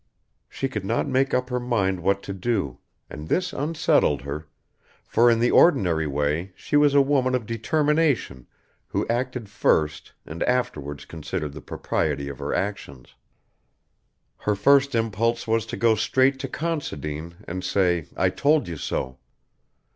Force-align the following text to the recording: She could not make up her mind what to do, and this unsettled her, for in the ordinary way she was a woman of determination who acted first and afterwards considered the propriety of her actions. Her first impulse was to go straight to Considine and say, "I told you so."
She 0.49 0.67
could 0.67 0.83
not 0.83 1.07
make 1.07 1.31
up 1.31 1.51
her 1.51 1.59
mind 1.59 1.99
what 1.99 2.23
to 2.23 2.33
do, 2.33 2.79
and 3.07 3.27
this 3.29 3.53
unsettled 3.53 4.23
her, 4.23 4.47
for 5.03 5.29
in 5.29 5.37
the 5.37 5.51
ordinary 5.51 6.07
way 6.07 6.53
she 6.55 6.75
was 6.75 6.95
a 6.95 7.01
woman 7.03 7.35
of 7.35 7.45
determination 7.45 8.47
who 8.87 9.07
acted 9.09 9.47
first 9.47 10.13
and 10.25 10.41
afterwards 10.41 11.05
considered 11.05 11.53
the 11.53 11.61
propriety 11.61 12.29
of 12.29 12.39
her 12.39 12.51
actions. 12.51 13.13
Her 14.37 14.55
first 14.55 14.95
impulse 14.95 15.45
was 15.47 15.67
to 15.67 15.77
go 15.77 15.93
straight 15.93 16.39
to 16.39 16.47
Considine 16.47 17.35
and 17.47 17.63
say, 17.63 18.07
"I 18.17 18.31
told 18.31 18.67
you 18.67 18.77
so." 18.77 19.19